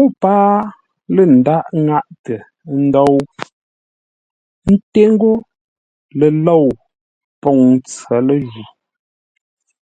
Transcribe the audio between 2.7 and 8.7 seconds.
ńdóu, ńté ńgó ləlôu poŋ ntsə̌ lə́ju.